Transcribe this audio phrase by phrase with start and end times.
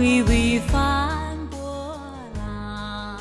[0.00, 1.58] 微微泛波
[2.34, 3.18] 浪。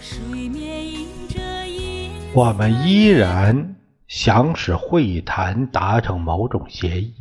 [0.00, 2.10] 水面映着银。
[2.34, 3.76] 我们依然
[4.08, 7.14] 想使会谈达成某种协议，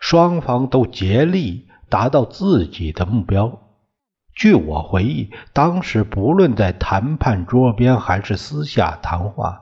[0.00, 3.60] 双方都竭力达到自己的目标。
[4.34, 9.60] 据我回忆，当时不论在谈判桌边还是私下谈话，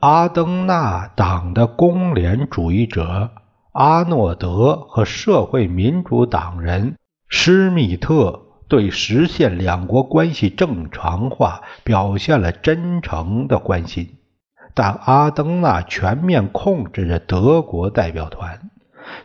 [0.00, 3.30] 阿登纳党的工联主义者。
[3.70, 6.96] 阿诺德和社会民主党人
[7.28, 14.16] 施密特对实现两国关系正常化表现了真诚的关心，
[14.74, 18.70] 但阿登纳全面控制着德国代表团，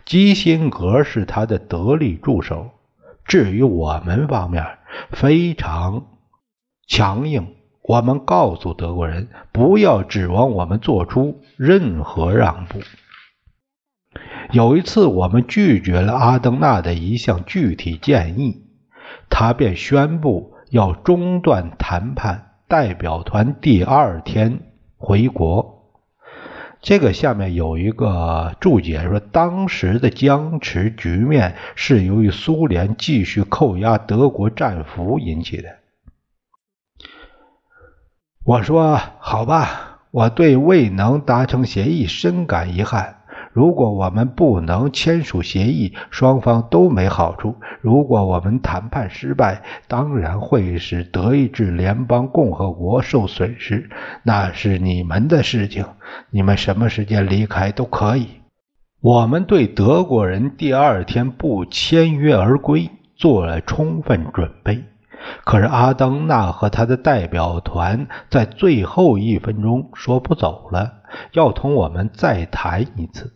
[0.06, 2.72] 基辛格是他的得力助手。
[3.26, 4.66] 至于我们方面，
[5.12, 6.08] 非常
[6.88, 12.80] 强硬，我们告诉德国人不要指望我们做出任何让步。
[14.52, 18.64] 有一次，我们拒绝了阿登纳的一项具体建议，
[19.30, 24.62] 他便宣布要中断谈判，代表团第二天
[24.98, 25.94] 回国。
[26.82, 35.70] 这个下面有一个注解说，当时的僵持局面是由于苏联继续扣押德国战俘引起的。
[38.46, 43.18] 我说：“好吧，我对未能达成协议深感遗憾。”
[43.52, 47.56] 如果我们不能签署协议，双方都没好处。
[47.82, 53.90] 如果我们谈判失败，当然会使德意志联邦共和国受损失，
[54.24, 55.86] 那是你们的事情，
[56.30, 58.28] 你们什么时间离开都可以。
[59.02, 64.84] 我们对德国人第二天不签约而归做了充分准备。
[65.44, 70.94] 可是阿登纳和他的代表团在最后一分钟说不走了，
[71.34, 73.34] 要同我们再谈一次。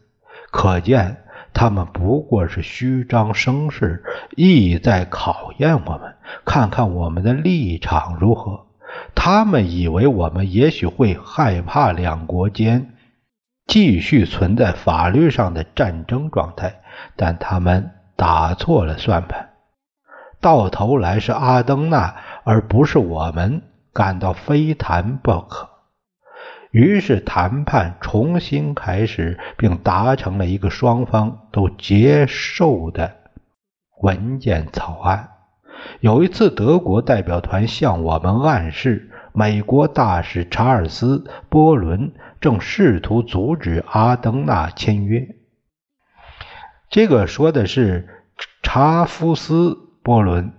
[0.53, 1.17] 可见，
[1.51, 4.03] 他们不过是虚张声势，
[4.35, 6.13] 意在考验我们，
[6.45, 8.67] 看看我们的立场如何。
[9.15, 12.93] 他们以为我们也许会害怕两国间
[13.65, 16.81] 继续存在法律上的战争状态，
[17.15, 19.49] 但他们打错了算盘。
[20.39, 25.72] 到头来是阿登纳，而不是我们感到非谈不可。
[26.73, 33.15] 于是谈判重新开始，并达成了一个双方都接受的
[34.01, 35.29] 文件草案。
[35.99, 42.11] 有一次，德国代表团向我们暗示，美国大使查尔斯·波伦
[42.41, 45.27] 正试图阻止阿登纳签约。
[46.89, 48.25] 这个说的是
[48.63, 49.69] 查夫斯·
[50.01, 50.51] 波伦。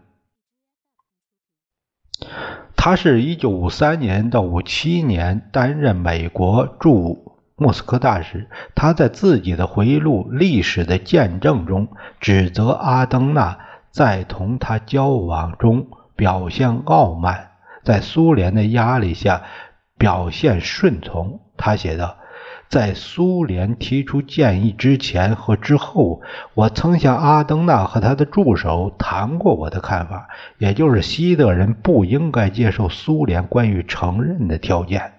[2.87, 8.47] 他是一九五三年到五七年担任美国驻莫斯科大使。
[8.75, 11.89] 他在自己的回忆录《历史的见证》中
[12.21, 13.59] 指责阿登纳
[13.91, 17.53] 在同他交往中表现傲慢，
[17.85, 19.45] 在苏联的压力下
[19.97, 21.41] 表现顺从。
[21.57, 22.19] 他写道。
[22.75, 26.23] 在苏联提出建议之前和之后，
[26.55, 30.27] 我曾向阿登纳和他的助手谈过我的看法，
[30.59, 35.13] 也就是西德人不应该接受苏联关于承认的条件，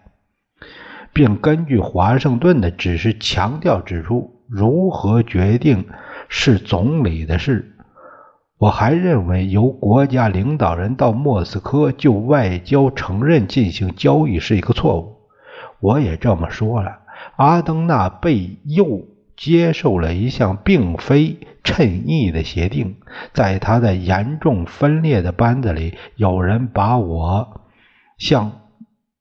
[1.14, 5.88] 并根据华盛顿的指示强调指出，如何决定
[6.28, 7.74] 是总理的事。
[8.58, 15.16] 我还认为，由国家领导人到莫斯科就外交承认进行交易是一个错误。
[15.80, 17.00] 我也这么说了。
[17.38, 19.06] 阿登纳被诱
[19.36, 22.96] 接受了一项并非称意的协定，
[23.34, 27.62] 在他的严重分裂的班子里，有人把我
[28.18, 28.62] 向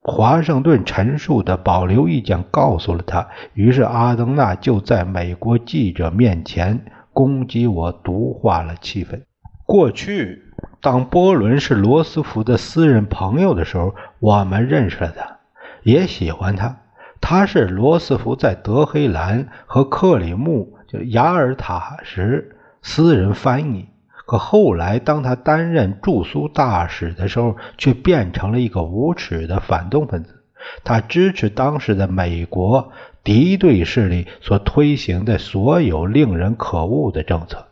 [0.00, 9.22] 华盛顿陈述的保留意见告诉了他，于是阿登纳就在美国记者面前攻击我，毒化了气氛。
[9.66, 10.42] 过去，
[10.80, 15.38] 当波伦是罗斯福的私人朋友的时候，我们认识了他，
[15.82, 16.76] 也喜欢他。
[17.20, 23.88] 他是罗斯福在德黑兰和克里木就雅尔塔时私人翻译，
[24.26, 30.42] 可后来当他担任驻苏大使的时候，却变成了一个无耻的反动分子。
[30.82, 37.66] 他支持当时的美国敌对势力所推行的所有令人可恶的政策，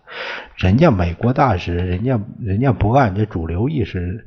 [0.56, 4.26] 人家美国大使，人家人家不按这主流意识，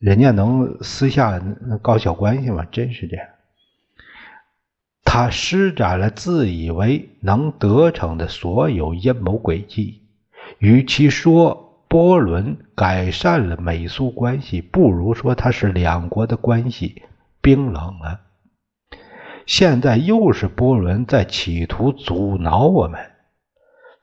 [0.00, 1.40] 人家能私下
[1.82, 2.64] 搞小关系吗？
[2.70, 3.26] 真是这样。
[5.16, 10.02] 他施展了自以为能得逞的所有阴谋诡计。
[10.58, 17.02] 与其说波伦改善了美苏关系，不如说他是两国的关系
[17.40, 18.22] 冰冷了。
[19.46, 22.98] 现在又是波伦在企图阻挠我们，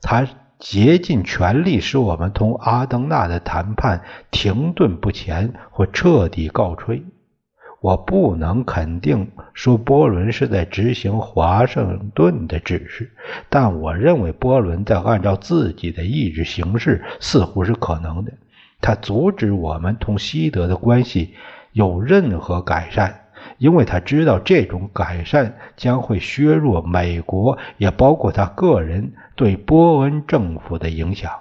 [0.02, 0.26] 他
[0.60, 7.04] 竭尽全力使我们同阿登纳的谈判停顿不前或彻底告吹。
[7.82, 13.12] 我不能肯定说波伦是在执行华盛顿的指示，
[13.50, 18.32] 但我认为波伦在按照自己的意志行事似乎是可能的。
[18.82, 21.34] 他阻止我们同西德的关系
[21.72, 23.22] 有任何改善，
[23.58, 31.32] 因为他知道这种改善将会削弱美国，也包括他个人对波恩政府的影响。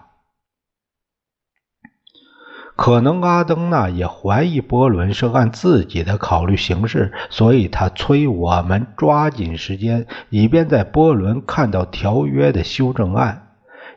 [2.82, 13.48] 可能阿登纳也怀疑波伦是按自己的考虑行事，所以他催我们抓紧时间，以便在波伦看到条约的修正案，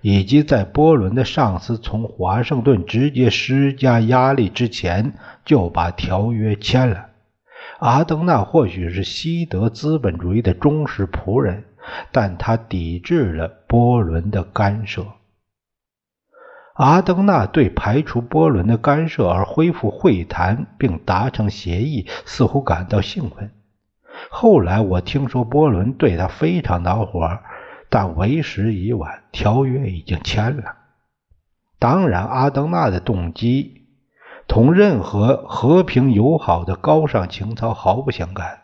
[0.01, 5.13] 以及在波伦的上司从华盛顿直接施加压力之前
[5.45, 7.05] 就把条约签了。
[7.79, 11.63] 阿登纳或许是西德资本主义的忠实仆人，
[12.11, 15.05] 但他抵制了波伦的干涉。
[16.73, 23.51] 阿登纳对排除波伦的干涉而恢复会谈并达成协议似乎感到兴奋。
[24.29, 27.39] 后来我听说波伦对他非常恼火，
[27.89, 30.63] 但为时已晚，条约已经签了。
[31.77, 33.85] 当然，阿登纳的动机
[34.47, 38.61] 同任何和平友好的高尚情操毫不相干。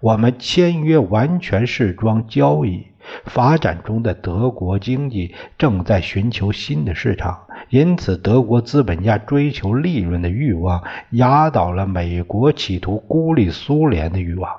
[0.00, 2.91] 我们签约完全是桩交易。
[3.24, 7.46] 发展中的德国经济正在寻求新的市场。
[7.68, 14.50] 因此，德国资本家追求利润的欲望压倒了美国企图孤立苏联的欲望。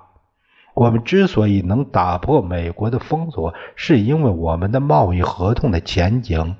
[0.73, 6.55] 我们之所以能打破美国的封锁，是因为我们的贸易合同的前景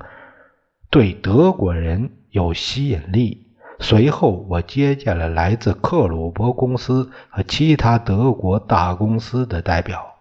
[0.88, 3.48] 对德国人有吸引力。
[3.80, 10.13] 随后，我接见了来自克鲁伯公司和其他德国大公司的代表。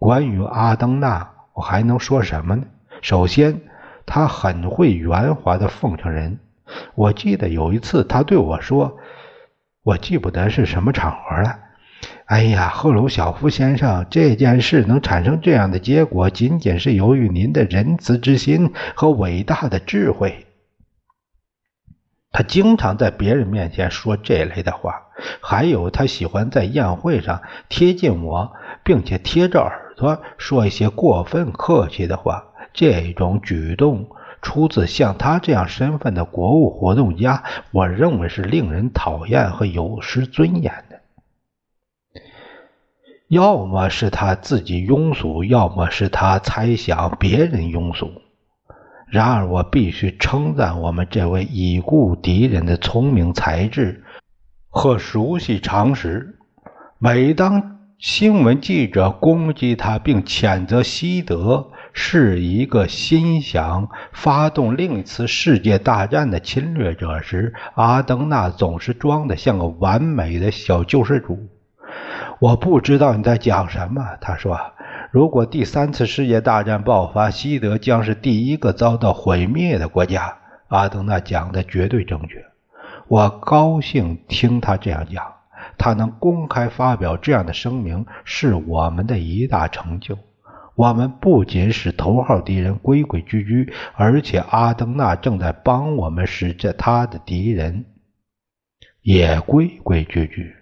[0.00, 2.64] 关于阿登纳，我还能说什么呢？
[3.02, 3.60] 首先，
[4.06, 6.38] 他很会圆滑的奉承人。
[6.94, 8.96] 我记得有一次，他对我说
[9.84, 11.58] ：“我记不得是什么场合了。”
[12.24, 20.46] 哎呀，赫鲁晓夫先生，这件事能产生这样的结果，仅仅是由于您的仁慈之心和伟大的智慧。
[22.32, 25.02] 他经常在别人面前说这类的话，
[25.42, 32.46] 还有他喜欢在宴会上贴近我，并且贴着耳朵说一些过分客气的话。
[32.72, 34.10] 这种举动
[34.42, 37.42] 出自像他这样身份的国务活动家，
[37.72, 41.00] 我认为是令人讨厌和有失尊严的。
[43.26, 48.10] 要么是他自己庸俗，要么是他猜想别人庸俗。
[49.08, 54.04] 然而，我必须称赞我们这位已故敌人的聪明才智
[54.68, 56.38] 和熟悉常识。
[57.00, 71.46] 每当新闻记者攻击他并谴责西德，是一个心想发动另一次世界大战的侵略者时，阿登纳总是装得像个完美的小救世主。
[72.38, 74.58] 我不知道你在讲什么，他说。
[75.10, 80.38] 如果第三次世界大战爆发，西德将是第一个遭到毁灭的国家。
[80.68, 82.46] 阿登纳讲的绝对正确。
[83.08, 85.39] 我高兴听他这样讲。
[85.80, 90.18] 他能公开发表这样的声明，是我们的一大成就。
[90.74, 97.86] 我们不仅使头号敌人规规矩矩，而且阿登纳正在帮我们使这他的敌人
[99.00, 100.54] 也规规矩矩。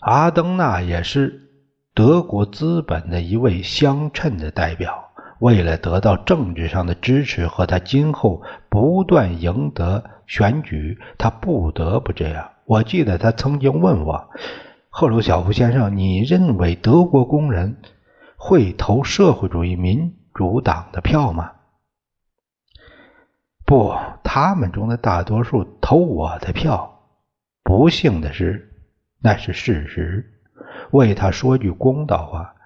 [0.00, 1.50] 阿登纳也是
[1.92, 5.09] 德国资本的一位相称的代表。
[5.40, 12.50] 为了得到政治上的支持和他今后不断赢得选举，他不得不这样。
[12.66, 14.30] 我记得他曾经问我。
[14.90, 17.78] 赫鲁晓夫先生，你认为德国工人
[18.36, 21.52] 会投社会主义民主党的票吗？
[23.64, 27.00] 不，他们中的大多数投我的票。
[27.62, 28.72] 不幸的是，
[29.20, 30.34] 那是事实。
[30.90, 32.56] 为他说句公道话，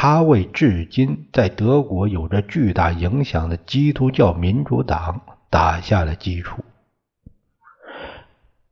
[0.00, 6.62] 他为至今在德国有着巨大影响的基督教民主党打下了基础。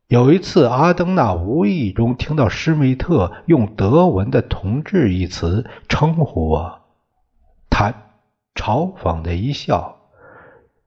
[0.07, 6.79] 有一次，阿登纳无意中听到施密特用德文的“同志”一词称呼我，
[7.69, 7.93] 他
[8.55, 9.97] 嘲讽的一笑。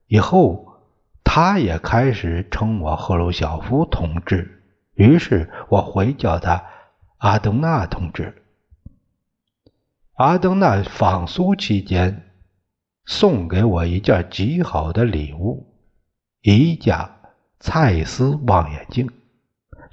[0.06, 0.78] 以后，
[1.22, 4.62] 他也开始称我赫鲁晓夫同志，
[4.94, 6.64] 于是我回叫他
[7.18, 8.42] 阿登纳同志。
[10.20, 12.24] 阿登纳访苏期间，
[13.06, 15.66] 送给我一件极好的礼物，
[16.42, 17.10] 一架
[17.58, 19.08] 蔡司望远镜。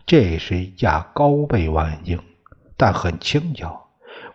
[0.05, 2.19] 这是一架高倍望远镜，
[2.75, 3.87] 但很轻巧。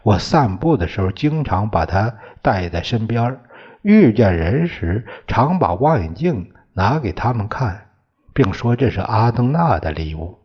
[0.02, 3.38] 我散步的时候，经常把它带在身边
[3.82, 7.90] 遇见人时，常把望远镜拿给他们看，
[8.32, 10.38] 并说这是阿登纳的礼物。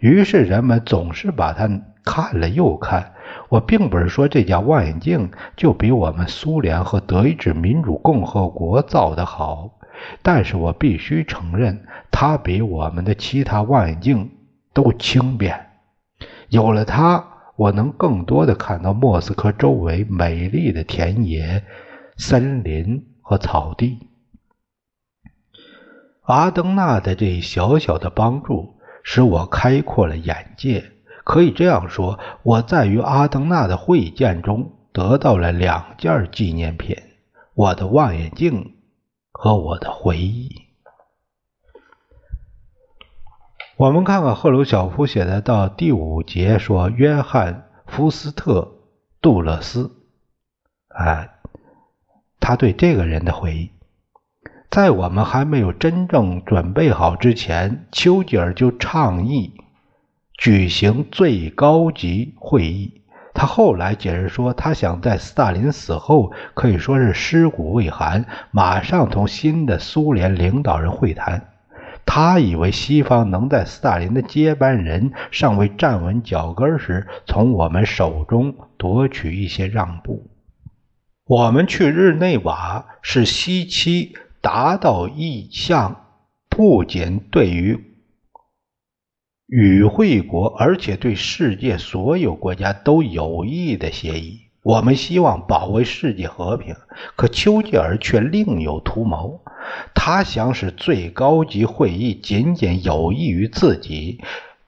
[0.00, 1.68] 于是人们总是把它
[2.04, 3.14] 看了又看。
[3.48, 9.78] 我并不是说这架望远镜就比我们苏联和德意志民主共和国造的好，
[10.22, 14.30] 但是我必须承认，它比我们的其他望远镜
[14.72, 15.68] 都轻便。
[16.48, 17.24] 有了它，
[17.56, 21.62] 我能更多的看到莫斯科周围美丽的田野、
[22.16, 23.98] 森林和草地。
[26.22, 30.84] 阿登纳的这小小的帮助，使我开阔了眼界。
[31.24, 36.96] 可以这样说，我在与阿登纳的会见中得到了两件纪念品：
[37.54, 38.74] 我的望远镜
[39.32, 40.48] 和我的回忆。
[43.76, 48.60] 我们看看赫鲁晓夫写的到第五节说，约翰·福斯特·
[49.22, 49.90] 杜勒斯，
[50.88, 51.28] 啊，
[52.40, 53.70] 他对这个人的回忆，
[54.70, 59.54] 在我们还没有真正准备好之前，丘吉尔就倡议。
[60.40, 63.02] 举行最高级会议。
[63.34, 71.48] 他后来解释说，他想在斯大林死后，可以说是尸骨未寒，马上同新的苏联领导人会谈。
[72.06, 80.30] 他以为西方能在斯大林的接班人尚未站稳脚跟时，从我们手中夺取一些让步。
[81.26, 86.06] 我们去日内瓦是西期达到意向，
[86.48, 87.89] 不仅对于。
[89.50, 94.42] 与会国，而且对世界所有国家都有益的协议。
[94.62, 96.76] 我们希望保卫世界和平，
[97.16, 99.40] 可丘吉尔却另有图谋。
[99.92, 104.20] 他想使最高级会议仅仅有益于自己，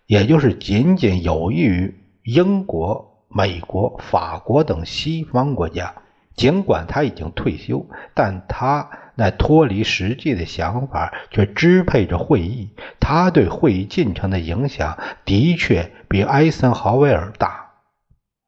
[0.08, 5.94] 也就是仅仅有益于英国、美国、法国等西方国家。
[6.34, 8.90] 尽管他已经退休，但他。
[9.14, 17.70] 那脱离实际的想法却支配着会议，他对会议进程的影响的确比艾森豪威尔大。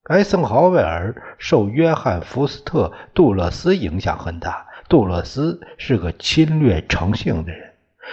[0.04, 4.66] 艾森豪威尔受约翰·福斯特·杜勒斯影响很大。
[4.87, 7.71] 杜勒斯是个侵略成性的人，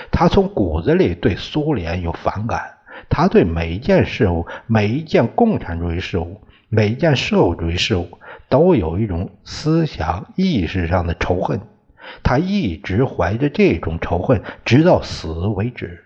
[0.10, 2.77] 他从骨子里对苏联有反感，
[3.10, 6.39] 他对每一件事物、每一件共产主义事物、
[6.70, 11.60] 每一件社会主义事物都有一种思想意识上的仇恨。
[12.23, 16.03] 他一直怀着这种仇恨，直到死为止。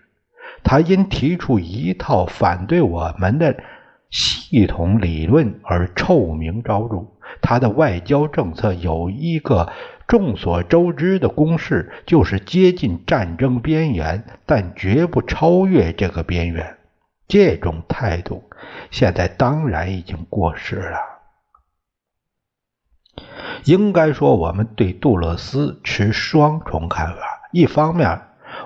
[0.62, 3.56] 他因提出一套反对我们的
[4.10, 7.06] 系统理论而臭名昭著。
[7.42, 9.72] 他的外交政策有一个
[10.06, 16.76] 众所周知的公式，就是接近战争边缘，但绝不超越这个边缘。
[17.28, 18.44] 这种态度
[18.90, 21.15] 现在当然已经过时了。
[23.66, 27.16] 应该说，我们对杜勒斯持双重看法。
[27.50, 28.20] 一方面，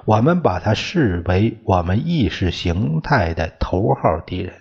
[0.04, 4.52] 我们把他视为我们意识形态的头号敌人；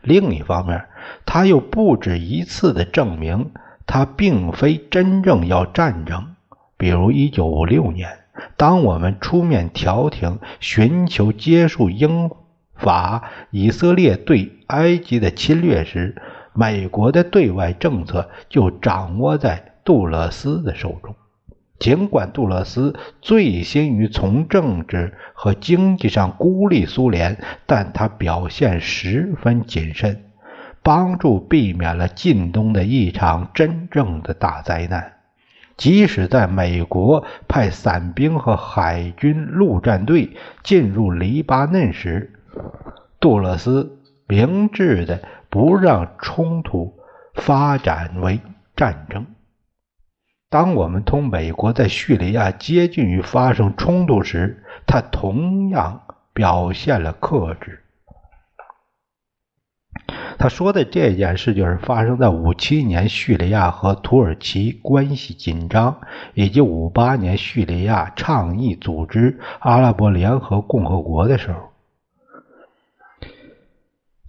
[0.00, 0.86] 另一方面，
[1.26, 3.50] 他又不止一次地证明
[3.86, 6.36] 他并非真正要战争。
[6.78, 8.08] 比如，1956年，
[8.56, 12.30] 当我们出面调停，寻求结束英
[12.74, 16.16] 法以色列对埃及的侵略时，
[16.54, 19.71] 美国的对外政策就掌握在。
[19.84, 21.16] 杜勒斯的手中，
[21.78, 30.24] 尽管杜勒斯醉心于从政治和经济上孤立苏联，但他表现十分谨慎，
[30.82, 35.14] 帮助避免了近东的一场真正的大灾难。
[35.76, 42.34] 即使在美国派伞兵和海军陆战队进入黎巴嫩时，
[43.18, 43.98] 杜勒斯
[44.28, 46.94] 明智的不让冲突
[47.34, 48.38] 发展为
[48.76, 49.26] 战争。
[50.52, 56.02] 当我们同美国在叙利亚接近于发生冲突时，他同样
[56.34, 57.82] 表现了克制。
[60.38, 66.02] 他说的这件事就是发生在五七年叙利亚和土耳其关系紧张，
[66.34, 71.70] 以及五八年叙利亚倡议组织阿拉伯联合共和国的时候。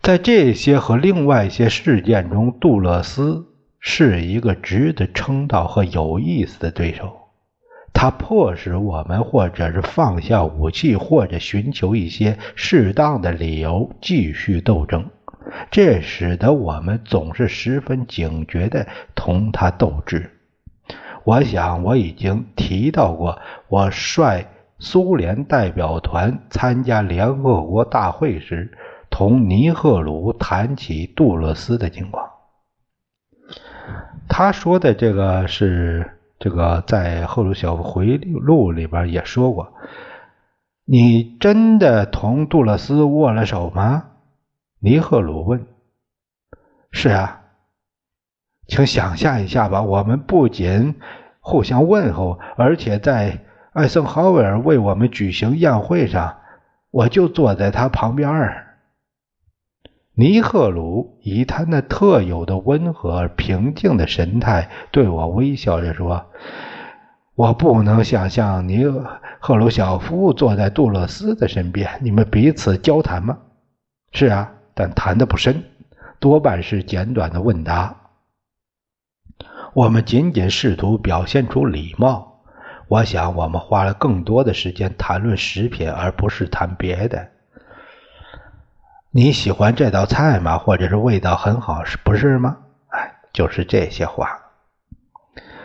[0.01, 3.49] 在这些和另外一些事件中，杜勒斯。
[3.85, 7.19] 是一个值得称道和有意思的对手。
[7.91, 15.05] 他迫使我们，或者是放下武器，或者寻求一些适当的理由继续斗争。
[15.69, 20.31] 这使得我们总是十分警觉地同他斗智。
[21.25, 23.37] 我想我已经提到过，
[23.67, 24.45] 我率
[24.79, 28.71] 苏联代表团参加联合国大会时，
[29.09, 32.32] 同尼赫鲁谈起杜勒斯的情况。
[34.27, 36.09] 他说的这个是。
[36.39, 39.75] 这个在赫鲁晓夫回忆录里边也说过，
[40.83, 44.07] 你真的同杜勒斯握了手吗？
[44.79, 45.65] 尼赫鲁问。
[46.91, 47.43] 是啊，
[48.67, 50.99] 请想象一下吧，我们不仅
[51.39, 53.39] 互相问候，而且在
[53.71, 56.39] 艾森豪威尔为我们举行宴会上，
[56.91, 58.72] 我就坐在他旁边儿。
[60.15, 66.27] 尼赫鲁以他那特有的温和而平静的神态对我微笑着说
[67.33, 68.85] ：“我不能想象尼
[69.39, 73.39] 赫鲁晓夫坐在杜勒斯的身边，你们彼此交谈吗
[74.13, 75.63] ？”“是啊，但谈的不深，
[76.19, 77.95] 多半是简短的问答。
[79.73, 82.43] 我们仅仅试图表现出礼貌。
[82.87, 87.29] 我想，我们花了更多的时间谈论食品，而不是谈别的。”
[89.15, 90.57] 你喜欢这道菜吗？
[90.57, 92.57] 或者是味道很好，是不是吗？
[92.87, 94.39] 哎，就是这些话。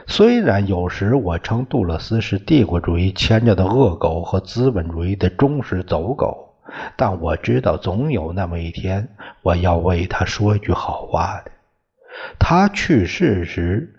[0.06, 6.56] 虽然有时我称杜勒斯是帝国主义牵着的恶狗和资本主义的忠实走狗，
[6.94, 9.08] 但我知道总有那么一天，
[9.40, 11.50] 我要为他说一句好话的。
[12.38, 13.94] 他去世时，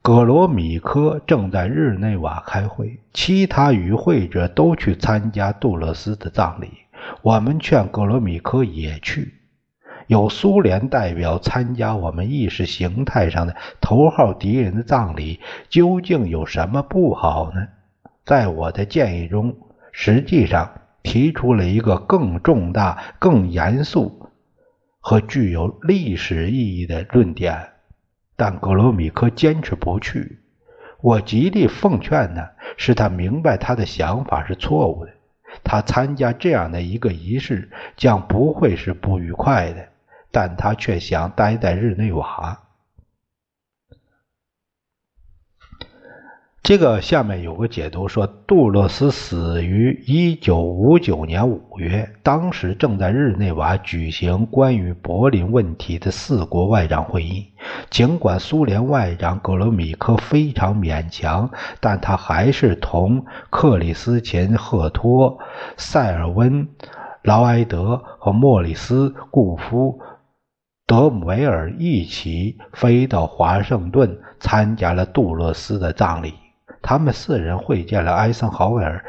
[0.00, 6.70] 格罗米科正在日内瓦开会，其他与会者都去参加杜勒斯的葬礼。
[7.22, 9.34] 我们劝格罗米科也去。
[10.06, 15.40] 有苏联代表参加我们意识形态上的头号敌人的葬礼，
[15.70, 17.68] 究竟有什么不好呢？
[18.26, 19.56] 在我的建议中，
[19.92, 24.30] 实际上提出了一个更重大、更严肃
[25.00, 27.70] 和具有历史意义的论点，
[28.36, 30.40] 但格罗米科坚持不去。
[31.00, 35.13] 我极力奉劝他，使他明白他的想法是错误的。
[35.62, 39.88] 他参加这样的一个仪式将不会是不愉快的，
[40.30, 42.63] 但他却想待在日内瓦。
[46.64, 57.52] 这个下面有个解读说，杜勒斯死于一九五九年五月，当时正在日内瓦举行关于柏林问题的四国外长会议。
[57.90, 61.50] 尽管苏联外长格罗米科非常勉强，
[61.80, 65.36] 但他还是同克里斯琴·赫托、
[65.76, 66.66] 塞尔温·
[67.24, 70.00] 劳埃德和莫里斯·顾夫。
[70.86, 76.32] 德姆维尔一起飞到华盛顿，参加了杜勒斯的葬礼。
[76.86, 79.02] 他们四人会见了艾森豪威尔，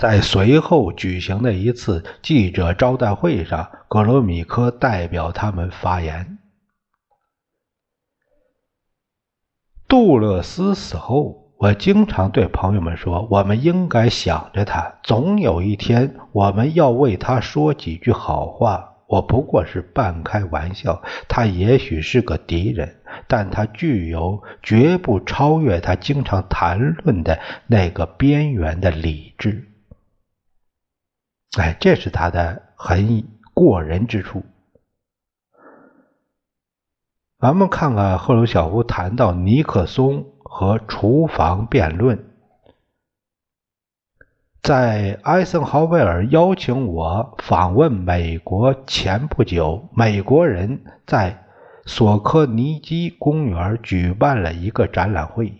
[0.00, 6.38] 在随后举行的一次记者招待会上，格罗米科代表他们发言。
[9.86, 29.68] 杜勒斯死后，我经常对朋友们说：“我们应该想着他，总有一天我们要为他说几句好话。”我不过是半开玩笑，他也许是个敌人，但他具有绝不超越他经常谈论的那个边缘的理智。
[31.58, 34.44] 哎，这是他的很过人之处。
[37.38, 42.28] 咱们看看赫鲁晓夫谈到尼克松和厨房辩论。
[44.62, 51.41] 在艾森豪威尔邀请我访问美国前不久，美国人在
[51.84, 55.52] 索科尼基公园举办了一个展览会，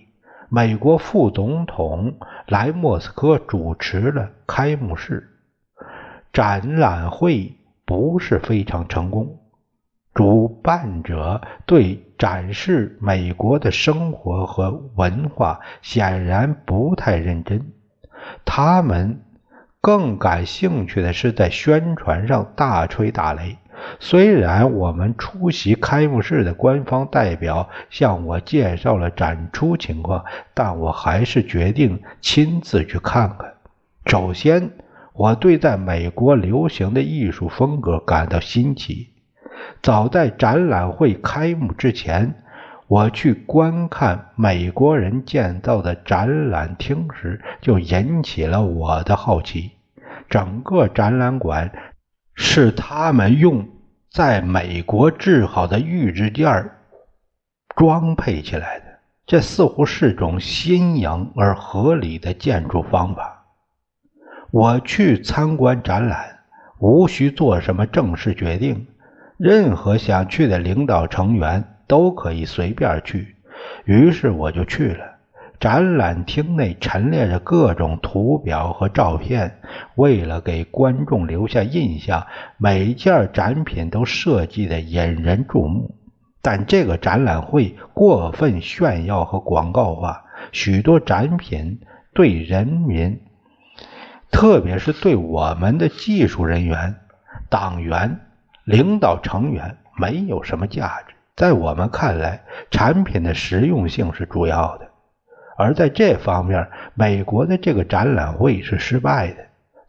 [0.48, 5.28] 美国副总统来莫斯科主持了开幕式。
[6.32, 9.40] 展览会不是非常成功，
[10.14, 17.72] 主办者对展示美国的生活和文化显然不太认真。
[18.44, 19.20] 他们
[19.80, 23.56] 更感兴趣的是在宣传上大吹大擂。
[24.00, 33.54] 虽然我们出席开幕式的官方代表向我介绍了展出情况，但我还是决定亲自去看看。
[34.06, 34.70] 首先，
[35.12, 39.08] 我对在美国流行的艺术风格感到新奇。
[39.82, 42.34] 早在展览会开幕之前。
[42.88, 49.70] 我去观看美国人建造的展览厅时，就引起了我的好奇。
[50.28, 51.72] 整个展览馆
[52.44, 53.66] 是他们用
[54.11, 56.70] 在美国制好的预制件
[57.76, 58.85] 装配起来的。
[59.24, 63.46] 这似乎是种新颖而合理的建筑方法。
[64.50, 66.40] 我去参观展览，
[66.81, 68.88] 无需做什么正式决定，
[69.38, 73.37] 任何想去的领导成员都可以随便去。
[73.85, 75.12] 于是我就去了。
[75.62, 79.61] 展览厅内陈列着各种图表和照片，
[79.94, 85.94] 为了给观众留下印象，每件展品都设计的引人注目。
[86.42, 91.79] 但这个展览会过分炫耀和广告化，许多展品
[92.12, 93.20] 对人民，
[94.33, 96.96] 特别是对我们的技术人员、
[97.48, 98.18] 党员、
[98.64, 101.14] 领导成员没有什么价值。
[101.37, 104.88] 在我们看来，产品的实用性是主要的。
[105.56, 109.36] 而在这方面，美国的这个展览会是失败的。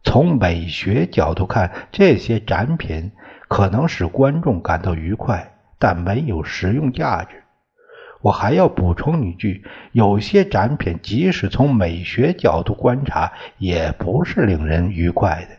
[0.02, 3.10] 从美学角度看，这些展品
[3.48, 7.42] 可能使观众感到愉快，但没有实用价值。
[8.20, 15.56] 我还要补充一句：有些展品即使从美学角度观察，也不是令人愉快的。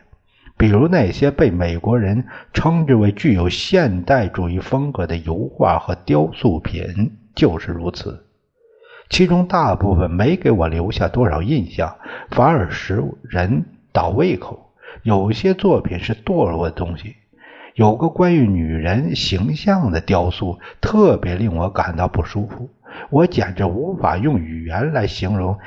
[0.56, 8.25] 比如那些被美国人称之为具有现代主义风格的油画和雕塑品，就是如此。
[9.08, 11.96] 其中大部分没给我留下多少印象，
[12.30, 14.72] 反而使人倒胃口。
[15.02, 17.16] 有些作品是堕落的东西，
[17.74, 22.70] 有个关于女人形象的雕塑，特别令我感到不舒服。
[23.10, 25.58] 我简直无法用语言来形容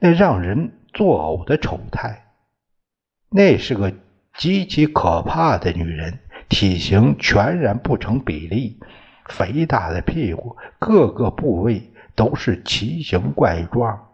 [0.00, 2.24] 那让人作呕的丑态。
[3.30, 3.92] 那是个
[4.36, 8.80] 极其可怕的女人，体型全然不成比例，
[9.26, 11.92] 肥大的屁股，各个部位。
[12.18, 14.08] 都是奇形怪状。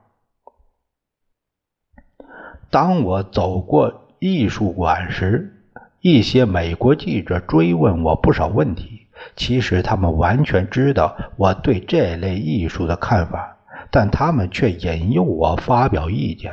[2.71, 5.65] 当我走过艺术馆时，
[6.03, 9.07] 一些美国记者追问我不少问题。
[9.37, 13.57] 其实他们完全知道我对这类艺术的看法，
[13.91, 16.53] 但他们却引诱我发表意见。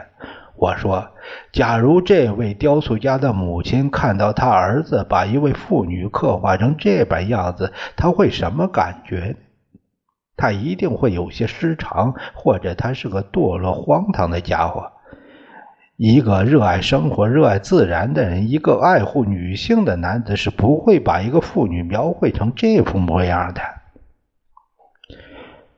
[0.56, 1.06] 我说
[1.52, 9.36] ：“假如这位雕塑家的母亲看到他儿子把一位妇女刻画成这般样子，他会什么感觉？”
[10.38, 14.92] 他一定会有些失常，或者他是个堕落荒唐的家伙。
[15.98, 23.62] 一个热爱生活、热爱自然的人，一个爱护女性的男子，是不会把一个妇女描绘成这副模样的。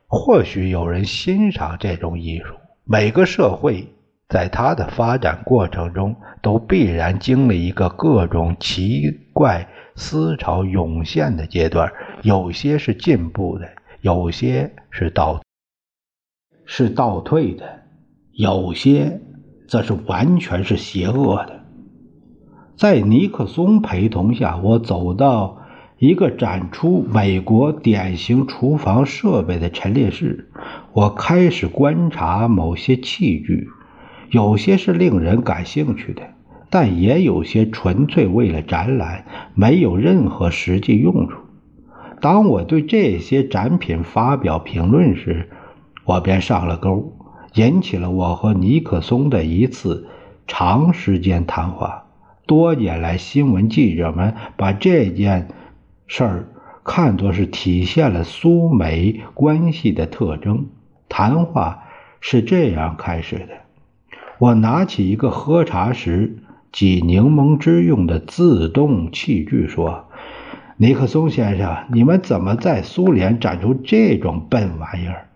[0.06, 2.54] 或许有人欣赏这种艺术。
[2.84, 3.88] 每个社会
[4.28, 13.66] 在它的发展过程中，都必然经历一个各种奇怪思潮涌现的阶段，有些是进步的。
[14.04, 15.40] 有些是倒
[16.66, 17.84] 是倒退的，
[18.32, 19.22] 有些
[19.66, 21.64] 则是完全是邪恶的。
[22.76, 25.62] 在尼克松陪同下，我走到
[25.96, 30.50] 一个展出美国典型厨房设备的陈列室，
[30.92, 33.70] 我开始观察某些器具，
[34.28, 36.24] 有些是令人感兴趣的，
[36.68, 41.38] 但也有些纯粹为了展览，没有任何实际用处。
[42.20, 45.50] 当我对这些展品发表评论时，
[46.04, 47.12] 我便上了钩，
[47.54, 50.08] 引起了我和尼克松的一次
[50.46, 52.06] 长时间谈话。
[52.46, 55.48] 多年来，新闻记者们把这件
[56.06, 56.48] 事儿
[56.84, 60.66] 看作是体现了苏美关系的特征。
[61.08, 61.84] 谈话
[62.20, 63.48] 是这样开始的：
[64.38, 66.38] 我拿起一个喝茶时
[66.72, 70.03] 挤柠檬汁用的自动器具，说。
[70.76, 75.28] 尼克松先生，你们怎么在苏联展出这种笨玩意儿？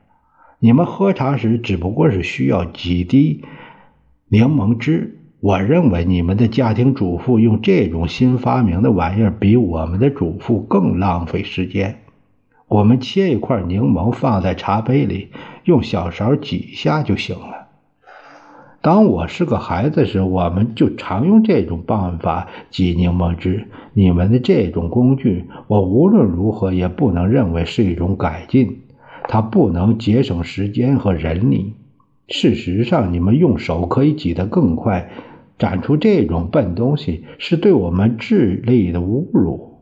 [0.58, 3.44] 你们喝茶时只不过是需要几滴
[4.26, 5.14] 柠檬汁。
[5.38, 12.00] 我认为你们的家庭主妇用这种新发明的玩意儿，比我们的主妇更浪费时间。
[12.66, 15.28] 我们切一块柠檬放在茶杯里，
[15.62, 17.57] 用小勺挤下就行了。
[18.80, 23.66] 当我是个孩子时，我们就常用这种办法挤柠檬汁。
[23.92, 28.82] 你们的这种工具，我无论如何也不能认为是一种改进。
[29.24, 31.74] 它不能节省时间和人力。
[32.28, 35.10] 事实上，你们用手可以挤得更快。
[35.58, 39.80] 展出这种笨东西是对我们智力的侮辱。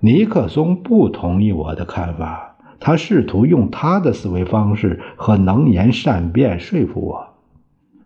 [0.00, 2.51] 尼克松不同意我的看法。
[2.82, 7.28] 他试图用他的思维方式和能言善辩说服我，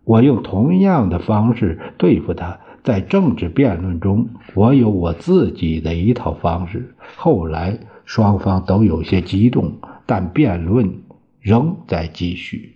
[0.04, 2.60] 我用同样的方式对付他。
[2.84, 6.94] 在政治辩论中，我有我自己的一套方式。
[7.16, 9.72] 后来双方都有些激动，
[10.04, 11.00] 但辩论
[11.40, 12.75] 仍在继续。